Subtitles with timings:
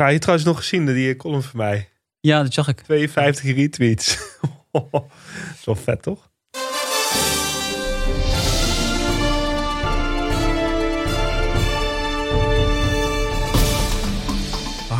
[0.00, 1.88] Klaar, je trouwens nog gezien, die column van mij.
[2.20, 2.80] Ja, dat zag ik.
[2.80, 4.18] 52 retweets.
[4.72, 5.04] dat
[5.58, 6.29] is wel vet, toch?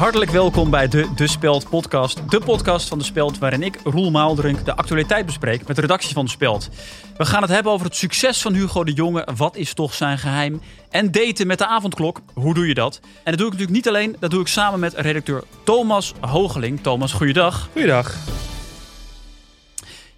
[0.01, 2.31] Hartelijk welkom bij de De Speld podcast.
[2.31, 6.15] De podcast van De Speld waarin ik, Roel Maaldrink, de actualiteit bespreek met de redactie
[6.15, 6.69] van De Speld.
[7.17, 9.29] We gaan het hebben over het succes van Hugo de Jonge.
[9.37, 10.61] Wat is toch zijn geheim?
[10.91, 12.21] En daten met de avondklok.
[12.35, 13.01] Hoe doe je dat?
[13.03, 14.17] En dat doe ik natuurlijk niet alleen.
[14.19, 16.81] Dat doe ik samen met redacteur Thomas Hogeling.
[16.81, 17.69] Thomas, goeiedag.
[17.73, 18.17] Goeiedag.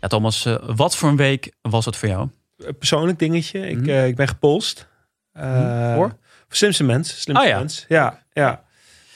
[0.01, 2.29] Ja, Thomas, uh, wat voor een week was het voor jou?
[2.57, 3.69] Een persoonlijk dingetje.
[3.69, 4.89] Ik, uh, ik ben gepolst.
[5.37, 6.17] Uh, voor?
[6.49, 7.21] Slimste mens.
[7.21, 7.59] Slimste oh, ja.
[7.59, 7.85] mens.
[7.89, 8.63] Ja, ja.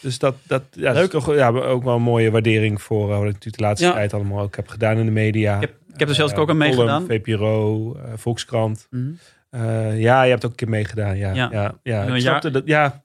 [0.07, 1.11] Dus dat, dat ja, Leuk.
[1.11, 3.93] Toch, ja, ook wel een mooie waardering voor wat ik de laatste Ja.
[3.93, 5.55] tijd allemaal ook heb gedaan in de media.
[5.55, 7.07] Ik heb, ik heb er zelfs Eh, ook aan meegedaan.
[7.07, 8.87] VPRO, eh, Volkskrant.
[8.91, 9.03] Mhm.
[9.51, 11.17] Eh, ja, je hebt ook een keer meegedaan.
[11.17, 11.49] Ja, Ja.
[11.53, 11.75] ja.
[11.83, 13.03] ja, Een Ik jaar- snapte dat, ja.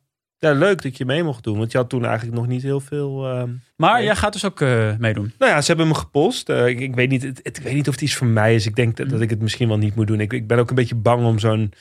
[0.49, 1.57] Ja, leuk dat je mee mocht doen.
[1.57, 3.27] Want je had toen eigenlijk nog niet heel veel...
[3.27, 5.33] ehm, Maar jij gaat dus ook eh, meedoen.
[5.39, 6.49] Nou ja, ze hebben me gepolst.
[6.49, 8.65] Eh, ik, ik, weet niet, het, ik weet niet of het iets voor mij is.
[8.65, 9.15] Ik denk dat, Mhm.
[9.15, 10.19] dat ik het misschien wel niet moet doen.
[10.19, 11.73] Ik, ik ben ook een beetje bang om zo'n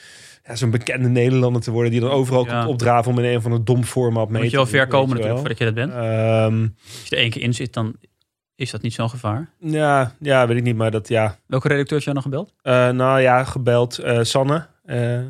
[0.45, 1.91] ja, zo'n bekende Nederlander te worden...
[1.91, 2.57] die dan overal Ja.
[2.57, 4.87] komt opdraven om in een van de dom format mee Moet je wel te ver
[4.87, 5.91] komen natuurlijk voordat je dat bent.
[5.91, 6.61] Ehm,
[6.99, 7.95] Als je er één keer in zit, dan
[8.55, 9.49] is dat niet zo'n gevaar.
[9.59, 10.75] ja, ja, weet ik niet.
[10.75, 11.37] Maar dat, ja...
[11.45, 12.53] Welke redacteur heb je nog gebeld?
[12.61, 14.67] Eh, nou ja, gebeld Sanne.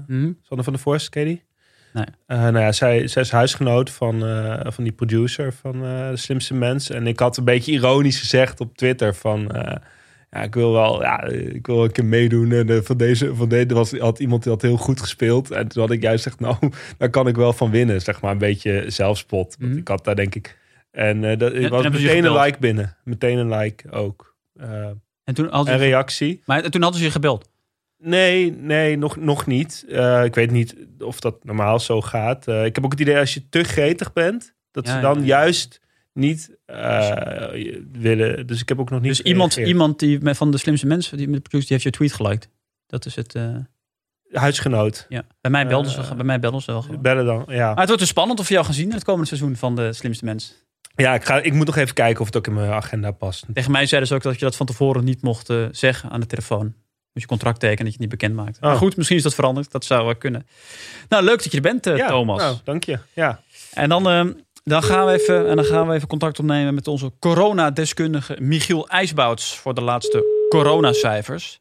[0.07, 0.31] Mhm.
[0.41, 1.43] Sanne van der ken je die?
[1.93, 2.05] Nee.
[2.25, 6.17] Eh, nou ja, zij, zij is huisgenoot van, eh, van die producer van eh, De
[6.17, 6.89] Slimste Mens.
[6.89, 9.49] En ik had een beetje ironisch gezegd op Twitter van...
[10.31, 12.51] ja, ik wil wel, ja, ik wil een keer meedoen.
[12.51, 15.51] En van deze, van deze was, had iemand die had heel goed gespeeld.
[15.51, 16.55] En toen had ik juist gezegd, nou,
[16.97, 18.01] daar kan ik wel van winnen.
[18.01, 19.55] Zeg maar een beetje zelfspot.
[19.59, 19.79] Want Mhm.
[19.79, 20.59] ik had daar denk ik...
[20.91, 22.97] En eh dat en was meteen een like binnen.
[23.03, 24.35] Meteen een like ook.
[25.23, 26.41] En toen hadden en reactie.
[26.45, 27.49] maar toen hadden ze je gebeld.
[28.03, 29.85] Nee, nee, nog, nog niet.
[29.89, 32.47] Eh, ik weet niet of dat normaal zo gaat.
[32.47, 35.15] Eh, ik heb ook het idee als je te gretig bent, dat Ja, ze dan
[35.15, 35.27] ja, ja.
[35.27, 35.79] juist
[36.13, 37.47] niet eh,
[37.91, 38.47] willen.
[38.47, 39.09] Dus ik heb ook nog niet.
[39.09, 42.13] Dus iemand, iemand die met van de slimste mensen, die met die heeft je tweet
[42.13, 42.49] geliked.
[42.87, 43.35] Dat is het.
[44.31, 45.05] Huisgenoot.
[45.09, 45.23] ja.
[45.41, 47.01] Bij mij belden ze, bij mij belden ze wel gewoon.
[47.01, 47.43] Bellen dan.
[47.47, 49.75] Ja, Maar het wordt dus spannend of je jou gaan zien het komende seizoen van
[49.75, 50.65] de slimste mens.
[50.95, 53.45] ja ik, ga, ik moet nog even kijken of het ook in mijn agenda past.
[53.53, 56.25] Tegen mij zeiden ze ook dat je dat van tevoren niet mocht zeggen aan de
[56.25, 56.73] telefoon.
[57.13, 58.61] Moet je contract tekenen dat je het niet bekend maakt.
[58.61, 58.77] Maar Oh.
[58.77, 59.71] goed, misschien is dat veranderd.
[59.71, 60.47] Dat zou wel kunnen.
[61.09, 62.41] Nou, leuk dat je er bent, eh, ja, Thomas.
[62.41, 62.99] Nou, dank je.
[63.13, 63.41] Ja.
[63.73, 64.25] En dan, eh,
[64.63, 68.87] dan, gaan we even, en dan gaan we even contact opnemen met onze coronadeskundige Michiel
[68.89, 71.59] IJsbouts voor de laatste coronacijfers.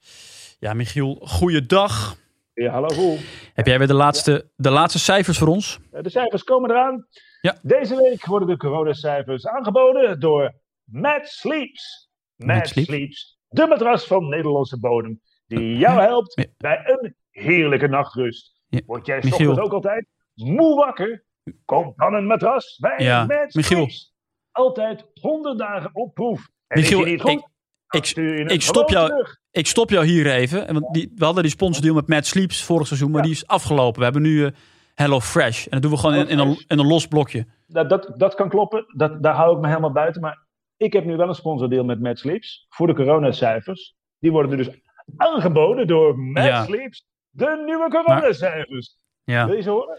[0.58, 2.16] Ja, Michiel, goeiedag.
[2.54, 3.18] Ja, hallo Roel.
[3.54, 5.78] Heb jij weer de laatste, de laatste cijfers voor ons?
[5.90, 7.06] De cijfers komen eraan.
[7.40, 7.58] Ja.
[7.62, 12.08] Deze week worden de coronacijfers aangeboden door Mad Sleeps.
[12.36, 12.88] Mad, Mad Sleeps?
[12.88, 15.20] Sleeps, de matras van Nederlandse bodem,
[15.56, 18.60] die jou helpt bij een heerlijke nachtrust.
[18.86, 21.24] Word jij ochtends ook altijd moe wakker?
[21.64, 23.88] Koop dan een matras bij Ja, Mad Michiel.
[24.52, 26.48] Altijd 100 dagen op proef.
[26.66, 27.30] En Michiel, niet goed,
[27.90, 29.38] ik- ik- ik stop jou- terug.
[29.50, 30.72] Ik stop jou hier even.
[30.72, 33.26] Want die, we hadden die sponsordeal met Mad Sleeps vorig seizoen, maar Ja.
[33.26, 33.98] die is afgelopen.
[33.98, 34.50] We hebben nu eh,
[34.94, 35.64] Hello Fresh.
[35.64, 36.64] En dat doen we gewoon in, in, een, HelloFresh.
[36.68, 37.46] in een los blokje.
[37.66, 40.20] Dat, dat, dat kan kloppen, dat, daar hou ik me helemaal buiten.
[40.20, 40.46] Maar
[40.76, 43.94] ik heb nu wel een sponsordeal met Mad Sleeps voor de coronacijfers.
[44.18, 44.80] Die worden nu dus
[45.16, 46.64] aangeboden door Mad Ja.
[46.64, 48.96] Sleeps, de nieuwe coronacijfers.
[49.24, 49.46] Ja.
[49.46, 49.98] Wil je ze horen?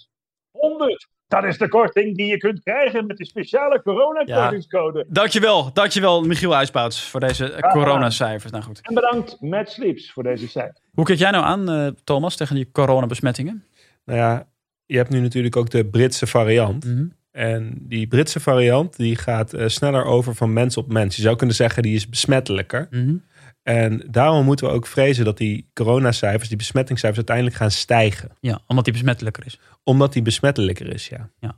[0.51, 1.09] 100.
[1.29, 5.07] Dat is de korting die je kunt krijgen met de speciale coronakortingscode.
[5.09, 8.53] Dankjewel, dankjewel Michiel IJsbouts voor deze coronacijfers.
[8.53, 8.81] Nou goed.
[8.83, 10.81] En bedankt Mad Sleeps voor deze cijfer.
[10.93, 13.65] Hoe kijk jij nou aan, eh, Thomas, tegen die coronabesmettingen?
[14.05, 14.49] Nou ja,
[14.87, 16.85] je hebt nu natuurlijk ook de Britse variant.
[16.85, 17.07] Mhm.
[17.37, 21.17] En die Britse variant die gaat eh, sneller over van mens op mens.
[21.17, 22.87] Je zou kunnen zeggen die is besmettelijker.
[22.91, 23.17] Mhm.
[23.63, 28.31] En daarom moeten we ook vrezen dat die coronacijfers, die besmettingscijfers uiteindelijk gaan stijgen.
[28.41, 29.59] Ja, omdat die besmettelijker is.
[29.83, 31.55] Omdat die besmettelijker is, ja.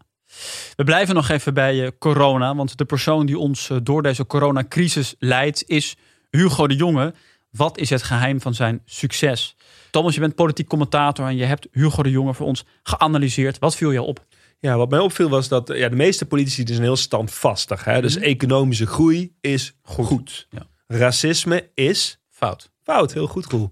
[0.76, 4.26] We blijven nog even bij eh, corona, want de persoon die ons eh, door deze
[4.26, 5.96] coronacrisis leidt is
[6.30, 7.14] Hugo de Jonge.
[7.50, 9.56] Wat is het geheim van zijn succes?
[9.90, 13.58] Thomas, je bent politiek commentator en je hebt Hugo de Jonge voor ons geanalyseerd.
[13.58, 14.24] Wat viel jou op?
[14.66, 17.84] Ja, wat mij opviel was dat ja, de meeste politici zijn heel standvastig.
[17.84, 18.00] Hè?
[18.00, 20.46] Dus economische groei is goed.
[20.50, 20.66] Ja.
[20.86, 22.70] Racisme is Fout.
[22.82, 23.12] fout.
[23.12, 23.70] Heel goed, Roel.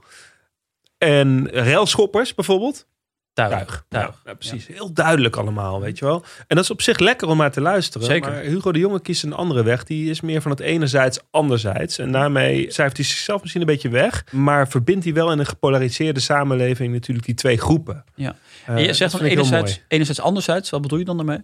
[0.99, 2.87] En railschoppers bijvoorbeeld.
[3.35, 3.51] Tuig.
[3.51, 3.85] tuig.
[3.89, 4.05] Tuig.
[4.07, 4.67] Ja, ja, precies.
[4.67, 6.25] Heel duidelijk allemaal, weet je wel.
[6.47, 8.07] En dat is op zich lekker om naar te luisteren.
[8.07, 8.31] Zeker.
[8.31, 9.85] Maar Hugo de Jonge kiest een andere weg.
[9.85, 11.99] Die is meer van het enerzijds anderzijds.
[11.99, 14.25] En daarmee cijfert hij zichzelf misschien een beetje weg.
[14.33, 18.05] Maar verbindt hij wel in een gepolariseerde samenleving natuurlijk die twee groepen.
[18.15, 18.37] Ja.
[18.67, 20.71] Eh, En je zegt van enerzijds, enerzijds, anderzijds.
[20.71, 21.41] Wat bedoel je dan daarmee?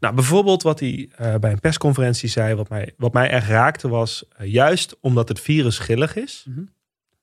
[0.00, 3.88] Nou, bijvoorbeeld wat hij eh, bij een persconferentie zei, wat mij, wat mij echt raakte,
[3.88, 6.60] was eh, juist omdat het virus gillig is, Mhm.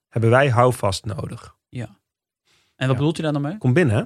[0.10, 1.56] hebben wij houvast nodig.
[2.82, 3.02] En wat Ja.
[3.02, 3.58] bedoelt hij daar dan mee?
[3.58, 4.04] Kom binnen, hè?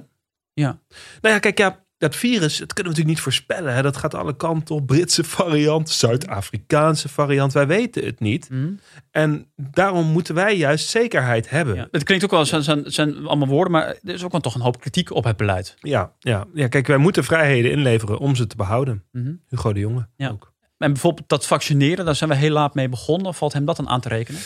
[0.52, 0.78] Ja.
[1.20, 3.74] Nou ja, kijk, ja, dat virus, dat kunnen we natuurlijk niet voorspellen.
[3.74, 3.82] Hè?
[3.82, 4.86] Dat gaat alle kanten op.
[4.86, 7.52] Britse variant, Zuid-Afrikaanse variant.
[7.52, 8.50] Wij weten het niet.
[8.50, 8.72] Mhm.
[9.10, 11.74] En daarom moeten wij juist zekerheid hebben.
[11.74, 11.80] Ja.
[11.80, 14.40] Ja, Het klinkt ook wel, zijn, zijn, zijn allemaal woorden, maar er is ook wel
[14.40, 15.74] toch een hoop kritiek op het beleid.
[15.80, 16.46] ja, ja.
[16.68, 19.04] kijk, wij moeten vrijheden inleveren om ze te behouden.
[19.12, 19.32] Mhm.
[19.48, 20.28] Hugo de Jonge Ja.
[20.28, 20.52] ook.
[20.78, 23.34] En bijvoorbeeld dat vaccineren, daar zijn we heel laat mee begonnen.
[23.34, 24.40] Valt hem dat dan aan te rekenen?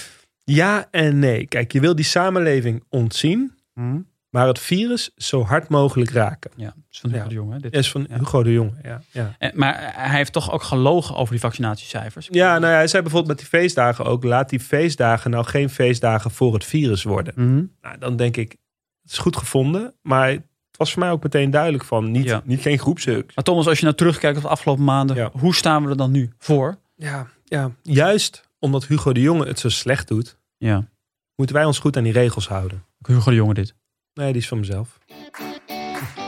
[0.44, 1.46] Ja en nee.
[1.46, 3.54] Kijk, je wil die samenleving ontzien,
[4.30, 6.50] maar het virus zo hard mogelijk raken.
[6.56, 7.28] Ja, is van Hugo Ja.
[7.28, 7.58] de Jonge.
[7.60, 7.72] Dit.
[7.72, 8.18] is van Ja.
[8.18, 8.72] Hugo de Jonge.
[8.82, 9.34] Ja, ja.
[9.38, 12.28] Eh, Maar hij heeft toch ook gelogen over die vaccinatiecijfers?
[12.30, 15.70] ja, nou ja, hij zei bijvoorbeeld met die feestdagen ook: laat die feestdagen nou geen
[15.70, 17.32] feestdagen voor het virus worden.
[17.36, 17.64] Mhm.
[17.82, 18.56] Nou, dan denk ik,
[19.02, 20.42] het is goed gevonden, maar het
[20.76, 22.42] was voor mij ook meteen duidelijk van niet, Ja.
[22.44, 23.32] niet geen groepsuk.
[23.34, 26.10] Maar Thomas, als je nou terugkijkt op de afgelopen maanden, hoe staan we er dan
[26.10, 26.78] nu voor?
[26.96, 30.88] Ja, ja, juist omdat Hugo de Jonge het zo slecht doet, Ja,
[31.36, 32.84] moeten wij ons goed aan die regels houden.
[33.06, 33.74] Hugo de Jonge dit.
[34.14, 34.98] Nee, die is van mezelf.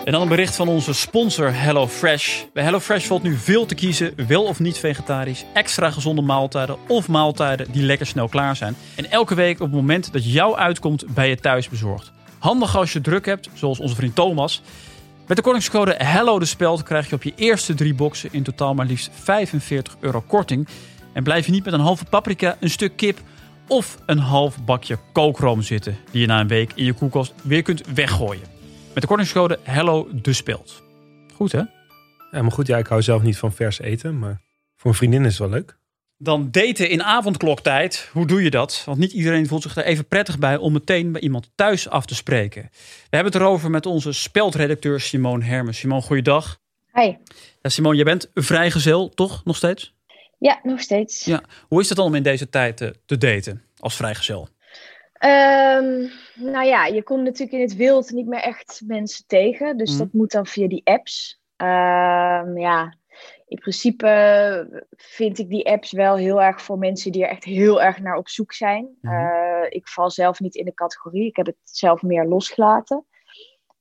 [0.04, 2.42] En dan een bericht van onze sponsor HelloFresh.
[2.52, 7.08] Bij HelloFresh valt nu veel te kiezen, wel of niet vegetarisch, extra gezonde maaltijden of
[7.08, 8.76] maaltijden die lekker snel klaar zijn.
[8.96, 12.12] En elke week op het moment dat jou uitkomt bij je thuis bezorgd.
[12.38, 14.62] Handig als je druk hebt, zoals onze vriend Thomas.
[15.26, 18.74] Met de kortingscode HELLO de speld krijg je op je eerste drie boxen in totaal
[18.74, 20.68] maar liefst 45 euro korting.
[21.12, 23.20] En blijf je niet met een halve paprika, een stuk kip
[23.68, 27.62] of een half bakje kookroom zitten, die je na een week in je koelkast weer
[27.62, 28.42] kunt weggooien.
[28.92, 30.82] Met de kortingscode HELLO de speld.
[31.34, 31.62] Goed hè?
[32.30, 34.40] Ja, maar goed, ja, ik hou zelf niet van vers eten, maar
[34.76, 35.76] voor een vriendin is het wel leuk.
[36.18, 38.08] Dan daten in avondkloktijd.
[38.12, 38.82] Hoe doe je dat?
[38.86, 42.06] Want niet iedereen voelt zich er even prettig bij om meteen bij iemand thuis af
[42.06, 42.62] te spreken.
[42.72, 45.78] We hebben het erover met onze speldredacteur Simone Hermes.
[45.78, 46.60] Simone, goeiedag.
[46.92, 47.14] Hi.
[47.62, 49.44] Ja, Simone, jij bent vrijgezel, toch?
[49.44, 49.94] Nog steeds?
[50.42, 51.24] Ja, nog steeds.
[51.24, 51.42] Ja.
[51.68, 54.48] Hoe is het dan om in deze tijd eh, te daten als vrijgezel?
[55.12, 59.76] Ehm, nou ja, je komt natuurlijk in het wild niet meer echt mensen tegen.
[59.76, 59.98] Dus Mhm.
[59.98, 61.40] dat moet dan via die apps.
[61.56, 62.94] Ehm, ja,
[63.46, 67.82] in principe vind ik die apps wel heel erg voor mensen die er echt heel
[67.82, 68.88] erg naar op zoek zijn.
[69.00, 69.14] Mhm.
[69.14, 71.26] Eh, ik val zelf niet in de categorie.
[71.26, 73.06] Ik heb het zelf meer losgelaten.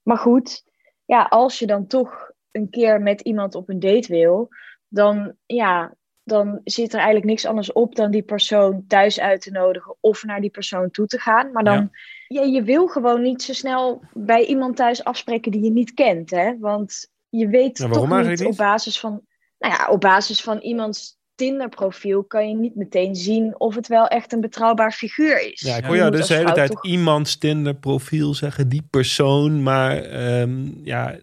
[0.02, 0.63] Maar goed,
[1.06, 4.50] ja, als je dan toch een keer met iemand op een date wil,
[4.88, 5.94] dan ja,
[6.31, 10.24] dan zit er eigenlijk niks anders op dan die persoon thuis uit te nodigen of
[10.24, 11.51] naar die persoon toe te gaan.
[11.51, 11.89] Maar dan,
[12.28, 12.42] ja.
[12.42, 16.57] je wil gewoon niet zo snel bij iemand thuis afspreken die je niet kent, hè?
[16.60, 19.22] Want je weet toch niet, eigenlijk op basis van,
[19.57, 24.07] nou ja, op basis van iemands Tinder-profiel kan je niet meteen zien of het wel
[24.07, 25.62] echt een betrouwbaar figuur is.
[25.62, 29.63] Ja, ik hoor jou dus de hele tijd toch- iemands Tinder profiel zeggen, die persoon.
[29.63, 31.19] Maar ehm, ja,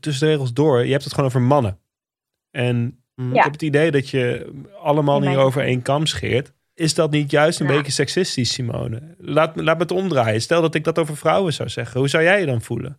[0.00, 1.78] tussen de regels door, je hebt het gewoon over mannen.
[2.50, 3.42] En ik Ja.
[3.42, 4.50] heb het idee dat je
[4.82, 6.52] allemaal niet over één kam scheert.
[6.74, 7.76] Is dat niet juist een Ja.
[7.76, 9.14] beetje seksistisch, Simone?
[9.18, 10.40] Laat, me- laat me het omdraaien.
[10.40, 12.00] Stel dat ik dat over vrouwen zou zeggen.
[12.00, 12.98] Hoe zou jij je dan voelen?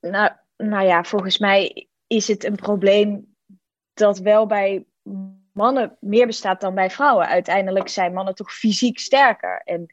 [0.00, 3.34] Nou, nou ja, volgens mij is het een probleem
[3.94, 4.84] dat wel bij
[5.52, 7.26] mannen meer bestaat dan bij vrouwen.
[7.26, 9.60] Uiteindelijk zijn mannen toch fysiek sterker.
[9.64, 9.86] En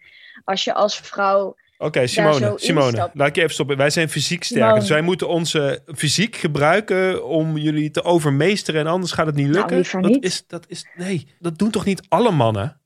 [0.43, 1.55] als je als vrouw.
[1.81, 3.77] Oké, Simone, Simone, laat ik je even stoppen.
[3.77, 4.63] Wij zijn fysiek sterker.
[4.63, 4.79] Simone.
[4.79, 8.81] Dus wij moeten onze fysiek gebruiken om jullie te overmeesteren.
[8.81, 9.65] En anders gaat het niet lukken.
[9.65, 10.23] Nou, liever dat niet.
[10.23, 12.81] is, dat is, nee, dat doen toch niet alle mannen?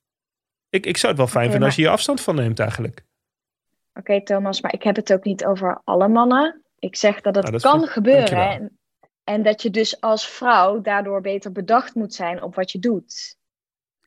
[0.70, 3.06] Ik, ik zou het wel fijn vinden als je hier afstand van neemt eigenlijk.
[3.94, 6.62] Oké, Thomas, maar ik heb het ook niet over alle mannen.
[6.80, 8.50] Ik zeg dat het Nou, dat kan gebeuren.
[8.50, 8.78] En,
[9.24, 13.38] en dat je dus als vrouw daardoor beter bedacht moet zijn op wat je doet.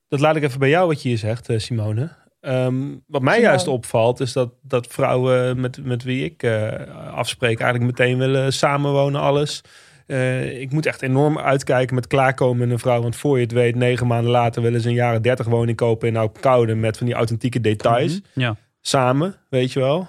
[0.08, 2.24] Dat laat ik even bij jou wat je hier zegt, eh, Simone.
[2.46, 2.74] Ehm,
[3.06, 6.70] wat mij juist opvalt, is dat, dat vrouwen met, met wie ik eh,
[7.12, 9.62] afspreek eigenlijk meteen willen samenwonen, alles.
[10.06, 13.02] Eh, ik moet echt enorm uitkijken met klaarkomen met een vrouw.
[13.02, 16.14] Want voor je het weet, negen maanden later willen ze een jaren dertig woning kopen
[16.14, 18.20] in Koude met van die authentieke details.
[18.20, 18.40] Mhm.
[18.40, 18.56] Ja.
[18.80, 20.08] Samen, weet je wel.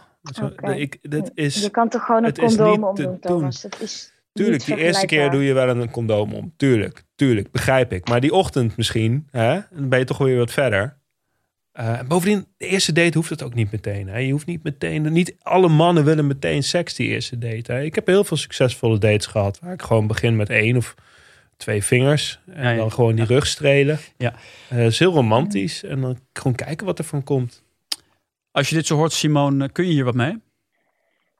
[0.76, 3.20] Ik, dit is, Je kan toch gewoon een het is condoom omdoen, doen.
[3.20, 3.62] Thomas?
[3.62, 6.54] Dat is Tuurlijk, die eerste keer doe je wel een condoom om.
[6.58, 8.08] Tuurlijk, tuurlijk, begrijp ik.
[8.08, 10.98] Maar die ochtend misschien, hè, dan ben je toch weer wat verder.
[11.78, 14.08] Eh, en bovendien, de eerste date hoeft het ook niet meteen.
[14.08, 14.18] Hè.
[14.18, 17.72] Je hoeft niet meteen, niet alle mannen willen meteen seks die eerste date.
[17.72, 17.82] Hè.
[17.82, 19.60] Ik heb heel veel succesvolle dates gehad.
[19.60, 20.96] Waar ik gewoon begin met één of
[21.58, 22.40] twee vingers.
[22.46, 22.76] En Ja, ja.
[22.78, 24.00] dan gewoon die rug strelen.
[24.18, 24.34] Ja.
[24.70, 25.84] Eh, is heel romantisch.
[25.84, 27.64] En dan gewoon kijken wat er van komt.
[28.52, 30.42] Als je dit zo hoort, Simone, kun je hier wat mee?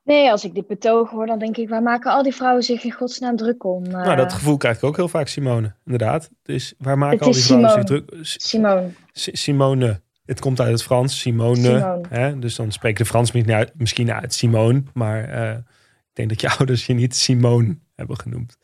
[0.04, 2.84] Nee, als ik dit betoog hoor, dan denk ik, waar maken al die vrouwen zich
[2.84, 3.84] in godsnaam druk om?
[3.84, 5.74] Uh, nou, dat gevoel krijg ik ook heel vaak, Simone.
[5.84, 6.30] Inderdaad.
[6.42, 8.10] Dus waar maken Het al die vrouwen zich druk?
[8.22, 8.88] S- Simone.
[9.12, 10.00] S- Simone.
[10.28, 11.56] Het komt uit het Frans, Simone.
[11.56, 12.00] Simone.
[12.08, 12.38] Hè?
[12.38, 14.82] Dus dan spreekt de Frans misschien uit, misschien uit Simone.
[14.94, 18.58] Maar eh, ik denk dat je ouders je niet Simone hebben genoemd.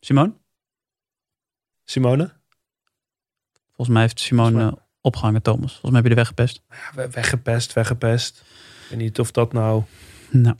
[0.00, 0.32] Simone?
[1.84, 2.32] Simone?
[3.66, 5.70] Volgens mij heeft Simone eh, opgehangen, Thomas.
[5.70, 6.62] Volgens mij heb je de weg gepest.
[6.68, 8.40] Ja, we- weggepest, weggepest.
[8.82, 9.82] Ik weet niet of dat nou...
[10.30, 10.56] Nou,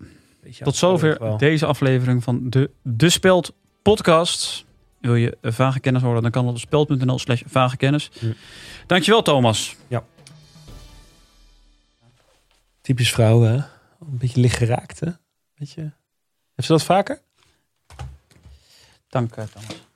[0.58, 4.64] tot zover deze aflevering van de De Speld podcast.
[5.00, 8.10] Wil je vage kennis horen, dan kan dat op speld.nl slash vage kennis.
[8.18, 8.32] Hm.
[8.86, 9.76] Dankjewel, Thomas.
[12.80, 13.56] Typisch vrouwen, hè?
[13.56, 15.10] Een beetje licht geraakt, hè?
[15.54, 15.80] Weet je?
[16.54, 17.20] Heeft ze dat vaker?
[19.08, 19.88] Dank, eh, Thomas.